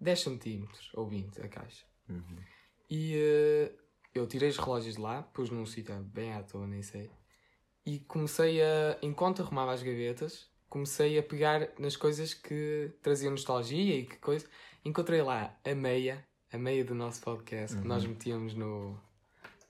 [0.00, 1.84] 10 centímetros ou 20 a caixa.
[2.08, 2.36] uhum.
[2.90, 3.72] E eh,
[4.14, 7.10] eu tirei os relógios de lá, pus num sítio bem à toa, nem sei.
[7.84, 13.96] E comecei a, enquanto arrumava as gavetas, comecei a pegar nas coisas que traziam nostalgia
[13.96, 14.46] e que coisa.
[14.84, 18.98] Encontrei lá a meia, a meia do nosso podcast que nós metíamos no,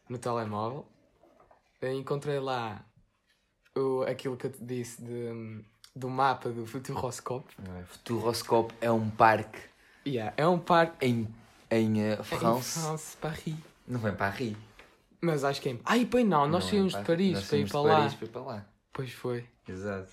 [0.09, 0.87] no telemóvel.
[1.81, 2.85] Eh, Encontrei lá
[3.77, 5.65] o, aquilo que eu te disse de,
[5.95, 7.55] do mapa do Futuroscope.
[7.59, 9.61] Ah, Futuroscope é um parque
[10.09, 11.29] Yeah, é um parque em,
[11.71, 12.81] em eh, em France.
[12.81, 13.55] France, Paris.
[13.87, 14.57] Não vem para Paris.
[15.21, 15.77] Mas acho que é.
[15.85, 17.97] Ai, pois não, nós Não é saímos de Paris Nós para ir para de lá.
[17.99, 18.67] Paris para ir para lá.
[18.93, 19.45] Pois foi.
[19.69, 20.11] Exato.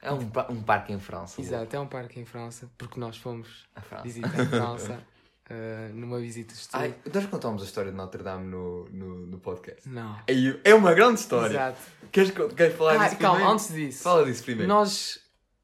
[0.00, 1.40] É um, pa- um parque em França.
[1.40, 3.66] Exato, é um parque em França, porque nós fomos
[4.02, 5.00] visitar a França
[5.48, 6.80] eh, numa visita de estudo.
[6.80, 9.88] Ai, nós contamos a história de Notre Dame no, no, no podcast.
[9.88, 10.18] Não.
[10.26, 11.54] Ei, É uma grande história.
[11.54, 11.78] Exato.
[12.10, 13.52] Queres, queres falar Ah, disso calma, primeiro?
[13.54, 14.68] antes disso, Fala disso primeiro.
[14.68, 15.20] nós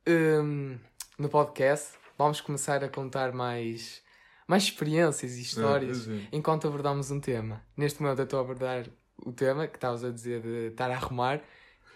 [0.08, 0.78] hum,
[1.18, 4.02] no podcast vamos começar a contar mais,
[4.46, 6.26] mais experiências e histórias Ah, sim.
[6.32, 7.62] enquanto abordamos um tema.
[7.76, 8.84] Neste momento eu estou a abordar
[9.24, 11.40] o tema que estavas a dizer de estar a arrumar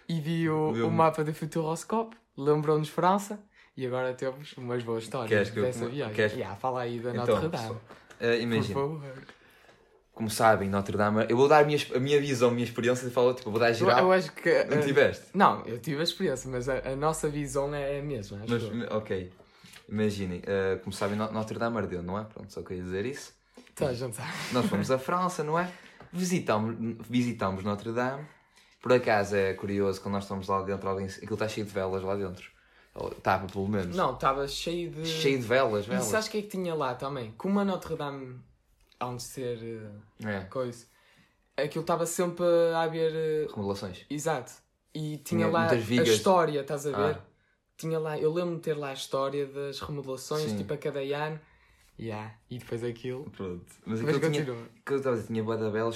[0.07, 3.39] e vi o, o mapa do Futuroscope, lembrou-nos França
[3.75, 6.15] e agora temos umas boas histórias Queres que eu dessa come- viagem.
[6.15, 7.79] queres- Yeah, fala aí da Então, Notre Dame.
[8.19, 8.73] Por imagina.
[8.79, 9.01] favor.
[10.13, 11.25] como sabem, Notre Dame.
[11.27, 13.69] Eu vou dar a minha, a minha visão, a minha experiência, falo, tipo, vou dar
[13.69, 13.99] Eu, geral.
[13.99, 14.63] eu acho que.
[14.65, 15.25] Não eh, tiveste?
[15.33, 18.39] Não, eu tive a experiência, mas a, a nossa visão é a mesma.
[18.47, 18.87] Mas, eu.
[18.95, 19.31] ok.
[19.93, 22.23] Imaginem, eh, como sabem, No- Notre Dame ardeu, não é?
[22.23, 23.31] Pronto, só queria dizer isso.
[23.79, 24.29] A gente sabe.
[24.51, 25.71] Nós fomos à França, não é?
[26.11, 26.75] Visitamos,
[27.07, 28.25] visitamos Notre Dame.
[28.81, 32.01] Por acaso é curioso, quando nós estamos lá dentro, alguém, aquilo está cheio de velas
[32.03, 32.51] lá dentro.
[33.17, 33.95] Estava, pelo menos.
[33.95, 35.05] Não, estava cheio de.
[35.05, 36.05] Cheio de velas, E velas.
[36.05, 37.31] sabes o que é que tinha lá também?
[37.37, 38.39] Como a Notre Dame,
[38.99, 39.59] há de ser
[40.23, 40.85] eh, É, coisa,
[41.57, 43.11] aquilo estava sempre a haver.
[43.15, 44.05] eh, remodelações.
[44.09, 44.51] exato.
[44.93, 46.07] E tinha Tinha lá a vigas.
[46.09, 47.15] história, estás a ver?
[47.15, 47.21] Ah.
[47.83, 50.57] Tinha lá, eu lembro-me de ter lá a história das remodelações, Sim.
[50.57, 51.37] tipo a cada ano.
[51.99, 52.33] Yeah.
[52.49, 53.29] E depois aquilo.
[53.31, 53.65] Pronto.
[53.85, 54.67] Mas Mas aquilo tinha, continua.
[54.85, 55.43] que eu estava a dizer, tinha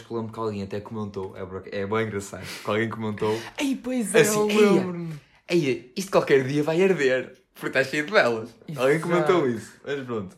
[0.04, 1.36] que eu lembro que alguém até comentou.
[1.38, 2.46] É, bro- é bem engraçado.
[2.64, 3.34] Que alguém comentou.
[3.58, 5.20] Ei, pois é, Assim, eu lembro-me.
[5.50, 7.42] Ei, isto qualquer dia vai arder.
[7.54, 8.46] Porque está cheio de.
[8.78, 9.02] Alguém Exato.
[9.02, 9.74] comentou isso.
[9.84, 10.36] Mas pronto.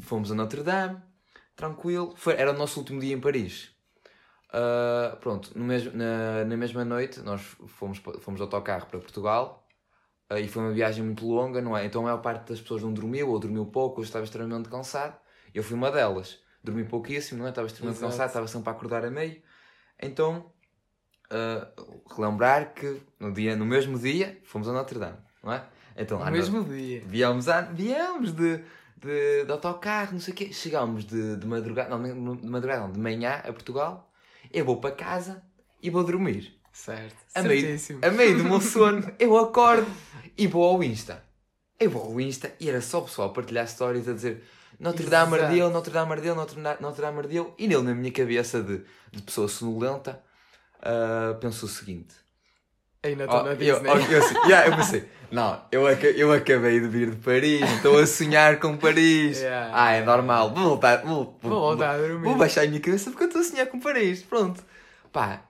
[0.00, 0.98] Fomos a Notre Dame.
[1.56, 2.12] Tranquilo.
[2.16, 3.70] Foi, era o nosso último dia em Paris.
[4.52, 5.50] Ah, pronto.
[5.56, 9.66] No mesmo, na, na mesma noite, nós fomos, fomos de autocarro para Portugal.
[10.30, 11.84] Ah, e foi uma viagem muito longa, não é?
[11.84, 15.18] Então a maior parte das pessoas não dormiu, ou dormiu pouco, ou estava extremamente cansado.
[15.52, 16.38] Eu fui uma delas.
[16.62, 17.48] Dormi pouquíssimo, não é?
[17.50, 18.12] Estava extremamente Exato.
[18.12, 19.42] cansado, estava sempre a acordar a meio.
[20.00, 20.52] Então,
[21.30, 21.68] ah,
[22.14, 25.64] relembrar que no, dia, no mesmo dia fomos a Notre Dame, não é?
[25.96, 27.02] Então, No mesmo dia.
[27.04, 28.58] Viemos, a, viemos de,
[28.96, 30.52] de, de autocarro, não sei o quê.
[30.52, 34.10] Chegámos de, de madrugada, não, de madrugada não, de manhã a Portugal.
[34.52, 35.42] Eu vou para casa
[35.82, 36.59] e vou dormir.
[36.72, 37.16] Certo.
[37.34, 39.86] A meio, a meio do meu sono, eu acordo
[40.36, 41.22] e vou ao Insta.
[41.78, 44.44] Eu vou ao Insta e era só o pessoal a partilhar stories a dizer
[44.78, 46.60] Notre Dame ardeu, Notre Dame ardeu, Notre
[47.02, 47.54] Dame, ardeu.
[47.58, 48.80] E nele, na minha cabeça de,
[49.12, 50.22] de pessoa sonolenta,
[50.82, 52.14] ah, penso o seguinte.
[53.02, 53.90] Ainda Oh, estou na eu, Disney.
[53.90, 57.98] oh, eu, assim, yeah, eu pensei, não, eu, eu acabei de vir de Paris, estou
[57.98, 59.38] a sonhar com Paris.
[59.40, 59.70] Yeah.
[59.72, 62.24] Ah, é normal, vou voltar, vou, Vou voltar a dormir.
[62.24, 64.22] Vou baixar a minha cabeça porque eu estou a sonhar com Paris.
[64.22, 64.62] Pronto.
[65.10, 65.42] Pá,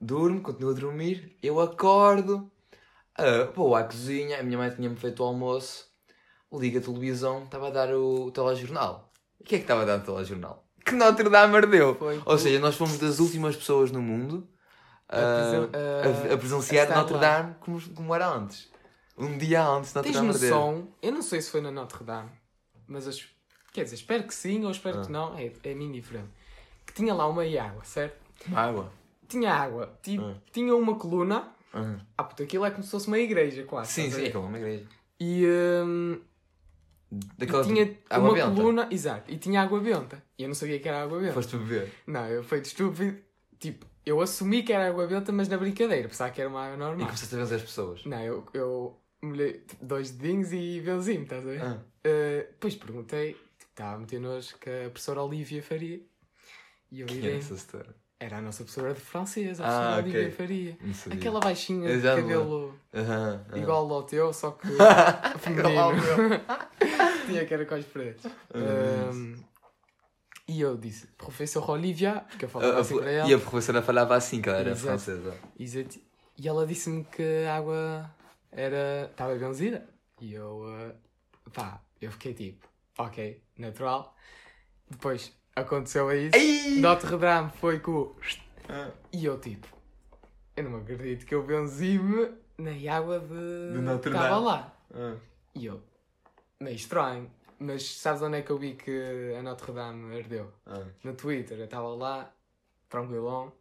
[0.00, 2.50] durmo, continuo a dormir, eu acordo,
[3.16, 5.86] ah, vou à cozinha, a minha mãe tinha-me feito o almoço,
[6.52, 9.12] liga a televisão, estava a dar o telejornal.
[9.38, 10.64] O que é que estava a dar no telejornal?
[10.84, 11.94] Que Notre Dame ardeu.
[11.94, 14.48] Foi Ou seja, nós fomos das últimas pessoas no mundo
[15.08, 17.20] A presen- a, a presenciar a Notre lá.
[17.20, 18.68] Dame como, como era antes.
[19.16, 20.50] Um dia antes, Notre Tens Dame ardeu.
[20.50, 20.88] noção?
[21.02, 22.30] Eu não sei se foi na Notre Dame,
[22.88, 23.26] mas as-
[23.72, 25.04] quer dizer, espero que sim ou espero Ah.
[25.04, 26.28] que não, é, é a mim diferente.
[26.86, 28.18] Que tinha lá uma água, certo?
[28.54, 28.90] Água.
[29.30, 30.34] Tinha água, ti- Ah.
[30.52, 31.48] tinha uma coluna.
[31.72, 31.96] Ah.
[32.18, 33.92] Ah, puta, aquilo é como se fosse uma igreja, quase.
[33.92, 34.32] Sim, sim, é ver?
[34.32, 34.86] como uma igreja.
[35.20, 35.46] E,
[35.84, 36.20] hum,
[37.38, 38.50] Daquela e tinha água uma benta.
[38.54, 40.22] coluna, exato, e tinha água benta.
[40.38, 41.32] E eu não sabia que era água benta.
[41.32, 41.92] Foste beber.
[42.06, 43.18] Não, eu fui de estúpido.
[43.58, 46.76] Tipo, eu assumi que era água benta, mas na brincadeira, pensava que era uma água
[46.76, 47.06] E normal.
[47.06, 48.04] começaste a vencer as pessoas.
[48.04, 51.62] Não, eu, eu molhei tipo, dois dedinhos e benzi-me, estás a ver?
[51.62, 51.78] Ah.
[52.06, 56.00] Uh, depois perguntei, tipo, estava a meter nojo que a professora Olivia Faria.
[56.90, 57.36] E eu Que é irei.
[57.38, 57.94] essa história?
[58.22, 60.12] Era a nossa professora de francês, a Ah, professora ok.
[60.12, 60.78] Olivia Faria.
[61.10, 63.58] Aquela baixinha de já me cabelo Aham, aham.
[63.58, 64.66] igual ao teu, só que
[65.50, 66.40] Igual ao feminino.
[67.26, 68.26] Tinha caracóis pretos.
[68.52, 69.42] Ah, Um,
[70.46, 73.30] e eu disse, professor Olivia, porque eu falava assim para ela.
[73.30, 74.86] E a professora falava assim, que ela era Exato.
[74.86, 75.34] francesa.
[75.58, 75.98] Exato.
[76.36, 78.10] E ela disse-me que a água
[78.52, 79.08] era.
[79.10, 79.88] estava benzida.
[80.20, 80.62] E eu.
[80.64, 84.14] uh, pá, eu fiquei tipo, ok, natural.
[84.90, 86.36] Depois aconteceu isso.
[86.36, 86.76] Ai!
[86.80, 88.16] Notre Dame foi com o.
[88.68, 89.66] Ah, E eu tipo,
[90.56, 93.72] eu não acredito que eu benzi-me na água de.
[93.72, 94.46] De Notre que estava Dame.
[94.46, 94.76] lá.
[94.94, 95.16] ah.
[95.54, 95.82] E eu,
[96.60, 97.30] meio estranho.
[97.58, 100.50] Mas sabes onde é que eu vi que a Notre Dame ardeu?
[100.66, 100.82] Ah.
[101.04, 102.32] no Twitter, eu estava lá,
[102.88, 103.52] tranquilão.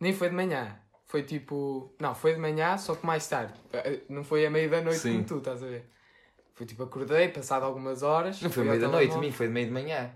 [0.00, 1.92] Nem foi de manhã, foi tipo.
[2.00, 3.52] Não, foi de manhã, só que mais tarde.
[3.72, 5.12] Eh, Não foi a meio da noite Sim.
[5.14, 5.90] como tu, estás a ver?
[6.54, 8.40] Foi tipo, acordei, passado algumas horas.
[8.40, 10.10] Não foi meio da noite, a mim foi de meio de manhã.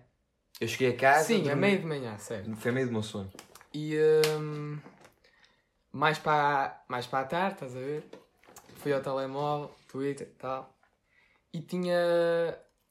[0.61, 1.25] Eu cheguei a casa.
[1.29, 2.57] Sim, a dormi- meio de manhã, sério.
[2.57, 3.31] Foi a meio do meu sono.
[3.73, 3.97] E
[4.38, 4.79] hum,
[5.92, 8.05] mais, para, mais para a tarde, estás a ver?
[8.77, 10.77] Fui ao telemóvel, Twitter e tal.
[11.53, 11.97] E tinha.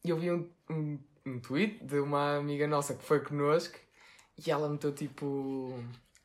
[0.04, 3.78] Eu vi um, um, um tweet de uma amiga nossa que foi connosco
[4.46, 5.74] e ela meteu tipo.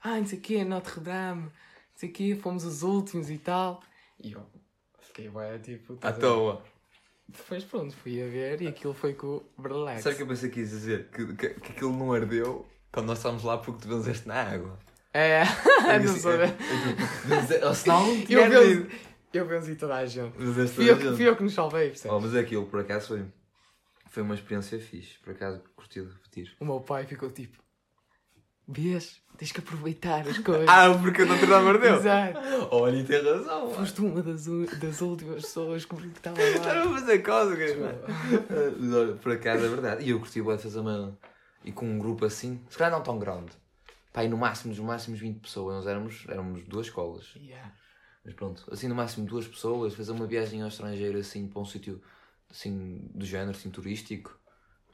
[0.03, 1.53] Ah, não sei o quê, Notre Dame, não
[1.95, 3.83] sei o quê, fomos os últimos e tal.
[4.19, 4.45] E eu
[5.01, 5.99] fiquei, ué, tipo.
[6.03, 6.63] À toa.
[7.29, 10.03] Depois pronto, fui a ver e aquilo foi com o Berlex.
[10.03, 11.09] Sabe o que eu pensei que quis dizer?
[11.11, 14.79] Que, que, que aquilo não ardeu quando nós estávamos lá porque tu benzeste na água.
[15.15, 15.43] É,
[16.05, 16.33] não sou.
[16.33, 18.89] é, é benze- Ou senão não Eu tinha
[19.33, 20.33] eu benzi toda a gente.
[20.69, 21.17] Fui eu, gente.
[21.17, 22.15] fui eu que nos salvei, percebes?
[22.17, 23.25] Oh, mas aquilo, por acaso, foi,
[24.11, 25.19] foi uma experiência fixe.
[25.21, 26.55] Por acaso, curti de repetir.
[26.61, 27.57] O meu pai ficou tipo:
[28.73, 29.21] Vês?
[29.39, 30.69] Tens que aproveitar as coisas.
[30.69, 31.97] Ah, porque não te dá ardeu?
[31.97, 32.39] Exato.
[32.71, 33.71] Olha, e tem razão.
[33.75, 36.91] Foste uma das, das últimas pessoas que estava Estava lá.
[36.97, 37.99] a fazer cócegas, mano.
[39.23, 40.05] Por acaso é verdade.
[40.05, 41.19] E eu curti bué de fazer uma...
[41.65, 43.53] E com um grupo assim, se calhar não tão grande.
[44.13, 45.77] Pá, e no máximo, no máximo 20 pessoas.
[45.77, 47.35] Nós éramos, éramos duas escolas.
[47.37, 47.73] Yeah.
[48.25, 51.65] Mas pronto, assim no máximo duas pessoas, fazer uma viagem ao estrangeiro assim para um
[51.65, 52.01] sítio
[52.51, 54.39] assim do género, assim turístico.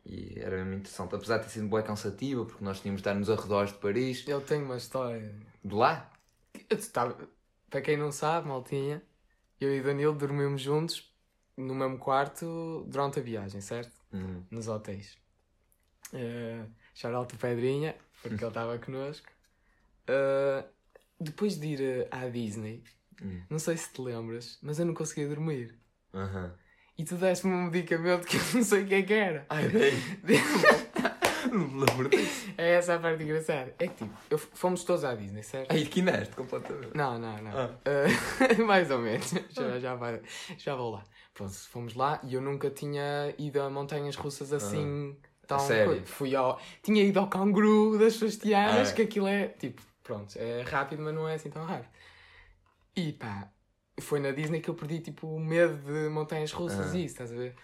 [0.08, 1.14] E era mesmo interessante.
[1.14, 4.26] Apesar de ter sido bem cansativa, porque nós tínhamos de estar nos arredores de Paris.
[4.26, 5.34] Eu tenho uma história.
[5.62, 6.10] De lá?
[6.70, 7.28] Estava-
[7.68, 9.02] Para quem não sabe, maltinha,
[9.60, 11.12] eu e Danilo dormimos juntos
[11.56, 13.92] no mesmo quarto durante a viagem, certo?
[14.12, 14.42] Hum.
[14.50, 15.18] Nos hotéis.
[16.14, 19.28] Uh, Charalto Pedrinha, porque ele estava connosco.
[20.08, 20.66] Uh,
[21.20, 22.82] depois de ir uh, à Disney,
[23.20, 23.42] Hum.
[23.50, 25.76] não sei se te lembras, mas eu não conseguia dormir.
[26.14, 26.54] Aham.
[26.98, 29.46] E tu deste-me um medicamento que eu não sei o que é que era.
[29.48, 29.92] Ai, bem.
[31.52, 32.52] Não me lembro disso.
[32.58, 33.72] É essa a parte engraçada.
[33.78, 35.70] É que tipo, eu- fomos todos à Disney, certo?
[35.72, 36.90] Ai, que neste completamente.
[36.94, 37.52] Não, não, não.
[37.56, 37.70] Ah.
[38.58, 39.32] Uh, mais ou menos.
[39.50, 40.20] Já, já, vai-
[40.58, 41.04] já vou lá.
[41.32, 45.16] Pronto, fomos lá e eu nunca tinha ido a montanhas russas assim.
[45.46, 45.60] tão Ah.
[45.62, 46.02] A sério?
[46.04, 46.60] Fui ao.
[46.82, 48.92] Tinha ido ao canguru das Fastianas, Ah.
[48.92, 51.88] que aquilo é tipo, pronto, é rápido, mas não é assim tão rápido.
[52.96, 53.48] E pá,
[54.00, 56.96] foi na Disney que eu perdi tipo o medo de montanhas russas Ah.
[56.96, 57.54] e isso, estás a ver?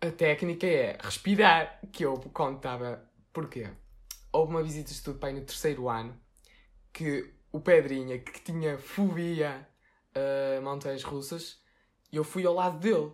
[0.00, 3.02] A técnica é respirar, que eu quando estava.
[3.32, 3.68] Porquê?
[4.32, 6.18] Houve uma visita de estudo pai no terceiro ano
[6.92, 9.68] que o Pedrinha, que tinha fobia
[10.14, 11.60] a montanhas russas,
[12.12, 13.12] eu fui ao lado dele.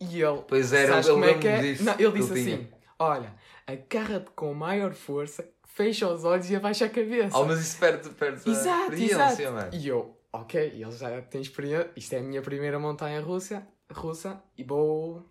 [0.00, 0.42] E ele.
[0.46, 1.60] Pois era, sabes como é que é?
[1.60, 2.56] disso, Não, ele disse ele tinha.
[2.56, 3.34] assim: Olha,
[3.66, 7.36] agarra-te com maior força, fecha os olhos e abaixa a cabeça.
[7.38, 9.52] Oh, mas isso perde, perde a Exato, experiência, exato.
[9.52, 9.70] mano.
[9.72, 11.90] E eu, ok, ele já tem experiência.
[11.96, 15.24] Isto é a minha primeira montanha russa, russa e vou.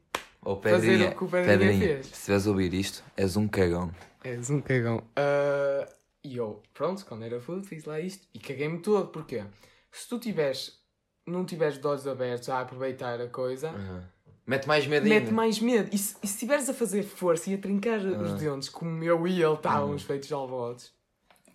[0.46, 2.08] Oh, Fazer o que o Pedrinha Pedrinha, fez.
[2.08, 3.92] se a ouvir isto, és um cagão.
[4.24, 5.02] És um cagão.
[5.16, 5.88] Ah,
[6.24, 9.08] e eu, pronto, quando era puto, fiz lá isto e caguei-me todo.
[9.08, 9.46] Porquê?
[9.90, 10.82] Se tu tiveres,
[11.26, 14.10] não tiveres de olhos abertos a aproveitar a coisa, Aham.
[14.46, 15.16] Mete mais medinho.
[15.22, 15.90] mete mais medo.
[15.94, 19.54] E se, estiveres a fazer força e a trincar os dentes, como eu e ele
[19.54, 20.92] estávamos feitos alvotes,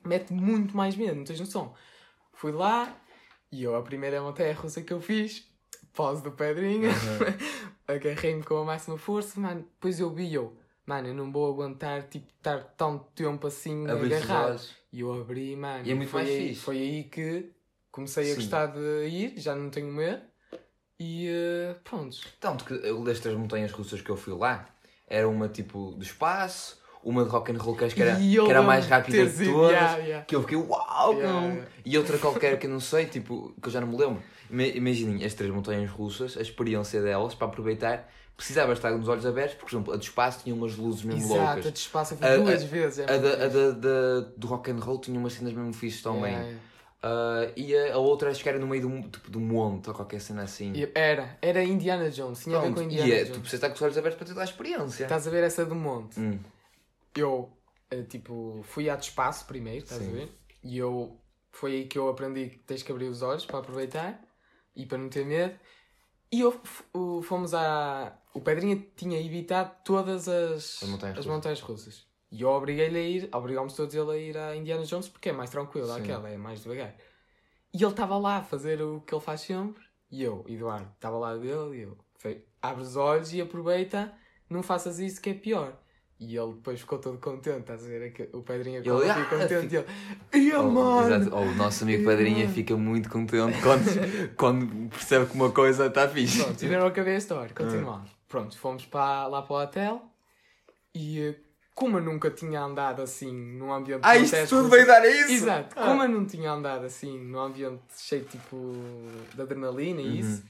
[0.03, 1.75] mete muito mais medo, não tens noção.
[2.33, 2.97] Fui lá
[3.51, 5.47] e eu, a primeira montanha russa que eu fiz,
[5.93, 6.91] pós do Pedrinha,
[7.87, 9.63] agarrei-me com a máxima força, mano.
[9.63, 10.57] Depois eu vi eu,
[10.87, 14.61] mano, eu não vou aguentar, tipo, estar tanto tempo assim os agarrado.
[14.93, 15.87] E eu abri, mano.
[15.87, 16.61] E é muito foi mais aí, fixe.
[16.61, 17.53] Foi aí que
[17.91, 18.35] comecei a Sim.
[18.37, 20.23] gostar de ir, já não tenho medo.
[21.01, 22.17] E uh, pronto.
[22.41, 24.69] Tanto que eu, destas montanhas russas que eu fui lá,
[25.07, 28.39] era uma tipo de espaço, uma de rock and roll que acho que era, que
[28.51, 29.71] era a mais rápida de de todas.
[29.73, 30.25] yeah, yeah.
[30.25, 31.59] Que eu fiquei, uau, Yeah.
[31.85, 34.23] E outra qualquer que eu não sei, tipo, que eu já não me lembro.
[34.51, 39.27] Ima- Imaginem, as três montanhas russas, a experiência delas para aproveitar, precisava estar nos olhos
[39.27, 41.73] abertos, por exemplo, a do espaço tinha umas luzes mesmo Exato, a loucas.
[41.73, 42.99] de espaço eu fui A- duas a- vezes.
[43.01, 46.03] é A, da, a da, da- do rock and roll tinha umas cenas mesmo fixes
[46.03, 46.37] também.
[47.01, 49.41] Ah, e a, a outra acho que era no meio de um, tipo, de um
[49.41, 50.73] monte ou qualquer cena assim.
[50.95, 53.29] Era, era Indiana Jones, tinha a ver com Pronto, Indiana e é, Jones.
[53.31, 55.05] tu precisas estar com os olhos abertos para ter a experiência.
[55.05, 56.19] Estás a ver essa do monte?
[56.19, 56.39] Hum.
[57.21, 57.57] Eu,
[57.91, 60.11] eh, tipo, fui à de espaço primeiro, estás Sim.
[60.11, 60.33] a ver?
[60.63, 61.21] E eu,
[61.53, 64.21] foi aí que eu aprendi que tens que abrir os olhos para aproveitar
[64.75, 65.59] e para não ter medo.
[66.31, 66.61] E eu,
[67.23, 68.17] fomos à...
[68.35, 71.27] O Pedrinha tinha evitado todas as, As montanhas as russas.
[71.27, 72.07] montanhas russas.
[72.31, 75.33] E eu obriguei-lhe a ir, obrigámos todos ele a ir à Indiana Jones porque é
[75.33, 76.03] mais tranquilo, Sim.
[76.03, 76.95] aquela, é mais devagar.
[77.73, 79.83] E ele estava lá a fazer o que ele faz sempre.
[80.11, 81.99] E eu, Eduardo, estava lá dele e eu,
[82.61, 84.13] abre os olhos e aproveita,
[84.49, 85.79] não faças isso que é pior.
[86.21, 88.13] E ele depois ficou todo contente, estás a ver?
[88.19, 89.87] É O Pedrinha Ele, quando "Ah, contente, fica-
[90.33, 91.15] ele, ia Oh, mano!
[91.15, 91.37] exato.
[91.37, 92.19] Oh, o nosso amigo Yeah.
[92.25, 93.85] Padrinha fica muito contente quando,
[94.37, 96.43] quando percebe que uma coisa está fixe.
[96.43, 98.11] Pronto, ainda não acabei a história, continuamos.
[98.27, 100.03] Pronto, fomos para, lá para o hotel
[100.93, 101.37] e eh,
[101.73, 105.07] como eu nunca tinha andado assim num ambiente Ah, isto tudo com- veio dar a
[105.09, 105.33] isso?
[105.33, 105.87] Exato, Ah.
[105.87, 108.75] como eu não tinha andado assim num ambiente cheio tipo
[109.37, 110.15] de adrenalina e Uhum.
[110.17, 110.43] isso,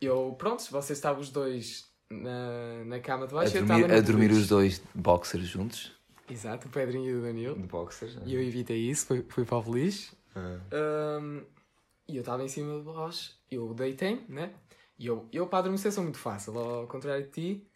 [0.00, 4.00] eu, pronto, vocês estavam os dois na, na cama de A baixo, eu dormir, a
[4.00, 5.92] dormir os dois de boxers juntos.
[6.28, 7.56] Exato, o Pedrinho e o Danilo.
[7.56, 8.16] De boxers.
[8.24, 10.12] E eu evitei isso, fui, fui para o beliche.
[10.34, 10.58] Ah.
[11.20, 11.42] Hum,
[12.08, 14.52] e eu estava em cima de vós, eu deitei, né?
[14.98, 17.66] E eu, eu para adormecer sou muito fácil, ao contrário de ti.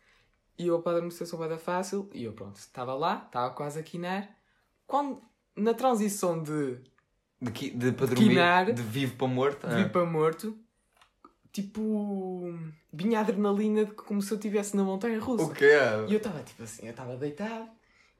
[0.59, 2.09] E eu para adormecer sou bem fácil.
[2.13, 4.29] E eu pronto, estava lá, estava quase a quinar.
[4.87, 5.21] Quando,
[5.57, 6.79] na transição de
[7.41, 8.73] De, qui- de, para dormir, Quinar.
[8.73, 9.67] de vivo para morto.
[9.67, 10.57] vir para morto,
[11.55, 12.53] tipo,
[12.93, 15.45] vinha a adrenalina de como se eu estivesse na montanha russa.
[15.45, 15.71] O quê?
[16.09, 17.69] E eu estava tipo assim, eu estava deitado,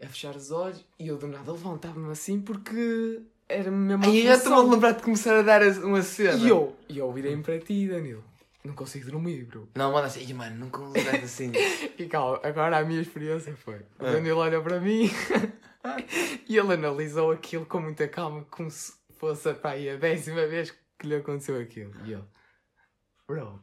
[0.01, 4.23] a fechar os olhos, e eu do nada levantava-me assim porque era mesmo Ai, eu
[4.29, 6.39] já estou-me a lembrar de começar a dar uma cena.
[6.39, 8.25] E eu, e eu virei-me para ti, Danilo.
[8.65, 9.69] Não consigo dormir, bro.
[9.75, 11.53] Não, mano, assim, "Ih, mano, nunca me lembraste assim.
[11.99, 13.77] E calma, agora a minha experiência foi.
[13.99, 14.13] O Ah.
[14.13, 15.11] Danilo olha para mim
[16.49, 20.73] e ele analisou aquilo com muita calma, como se fosse pá, aí a décima vez
[20.99, 21.93] que lhe aconteceu aquilo.
[22.07, 22.25] E ele,
[23.27, 23.61] bro,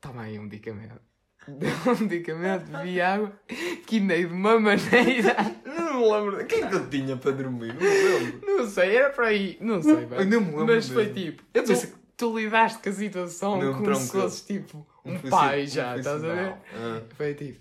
[0.00, 1.00] toma aí um medicamento.
[1.46, 3.38] Deu um medicamento, bebi água,
[3.86, 5.36] quinei de uma maneira.
[5.66, 6.42] não me lembro.
[6.42, 7.74] O que é que eu tinha para dormir?
[7.74, 7.88] Não me
[8.24, 8.46] lembro.
[8.46, 9.58] Não sei, era para aí.
[9.60, 11.14] Não sei, Eu não me lembro Mas foi mesmo.
[11.20, 11.42] tipo.
[11.52, 14.22] Eu pensei que- tu lidaste com a situação Não, como se tranquilo.
[14.22, 16.54] fosse tipo um, profissional- pai já, um estás a ver?
[16.72, 17.02] Ah.
[17.14, 17.60] Foi tipo.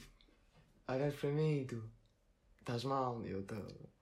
[0.88, 1.84] Olhas para mim e tu.
[2.60, 3.22] Estás mal?
[3.26, 3.56] E eu tô.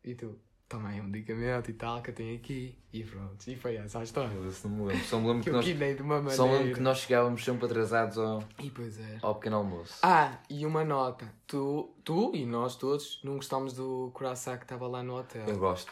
[0.03, 0.37] E tu.
[0.71, 2.77] Tomei um medicamento e tal que eu tenho aqui.
[2.93, 3.45] E pronto.
[3.45, 4.33] E foi essa a história.
[4.33, 5.03] Eu não me lembro.
[5.05, 5.65] Só me lembro Que que nós,
[5.97, 6.35] de uma maneira.
[6.37, 9.19] só me lembro que nós chegávamos sempre atrasados ao, E pois é.
[9.21, 9.95] ao pequeno almoço.
[10.01, 11.27] Ah, e uma nota.
[11.45, 15.45] Tu, tu e nós todos não gostámos do coração que estava lá no hotel.
[15.45, 15.91] Eu gosto.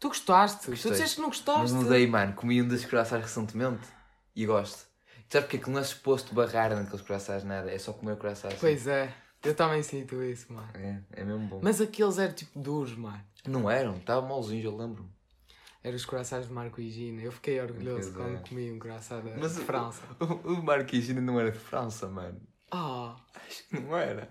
[0.00, 0.70] Tu gostaste?
[0.70, 0.90] Gostei.
[0.90, 1.72] Tu disseste que não Mas gostaste.
[1.76, 2.32] mudei, mano.
[2.32, 3.86] Comi um desses corações recentemente
[4.34, 4.86] e gosto.
[5.28, 7.70] Sabe porque é que não é suposto barrar naqueles corações nada?
[7.70, 8.54] É só comer corações.
[8.58, 9.14] Pois é.
[9.44, 10.68] Eu também sinto isso, mano.
[10.74, 11.60] É, é mesmo bom.
[11.62, 13.20] Mas aqueles eram tipo duros, mano.
[13.46, 15.08] Não eram, estavam malzinhos, eu lembro.
[15.84, 17.22] Eram os corações de Marco e Gina.
[17.22, 18.30] Eu fiquei orgulhoso Pois é.
[18.34, 20.02] quando comi um coração da Mas de o- França.
[20.18, 22.40] O, o Marquinhos ainda não era de França, mano.
[22.72, 23.14] Ah,
[23.46, 24.28] Acho que não era.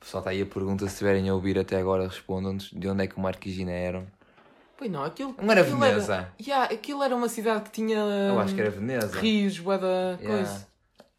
[0.00, 3.06] Pessoal, está aí a pergunta, se estiverem a ouvir até agora, respondam-nos de onde é
[3.06, 4.06] que o Marquigina eram.
[4.76, 5.34] pois não, aquilo.
[5.42, 6.14] Não era aquilo Veneza?
[6.14, 7.98] Era, yeah, aquilo era uma cidade que tinha.
[7.98, 9.18] Eu acho que era Veneza.
[9.20, 9.86] Rios, bué da
[10.18, 10.28] Yeah.
[10.28, 10.68] coisa.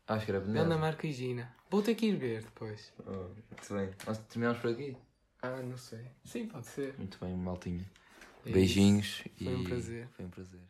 [0.08, 0.78] Acho que era Veneza.
[0.78, 1.54] Marco e Gina.
[1.70, 2.92] Vou ter que ir ver depois.
[3.06, 3.90] Oh, muito bem.
[4.08, 4.98] Nós terminamos por aqui.
[5.42, 6.06] Ah, não sei.
[6.26, 6.98] Sim, pode ser.
[6.98, 7.86] Muito bem, maltinho.
[8.46, 8.52] É.
[8.52, 10.08] Beijinhos Foi um e prazer.
[10.16, 10.62] Foi um prazer.